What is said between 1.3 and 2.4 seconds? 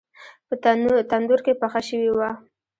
کې پخه شوې وه.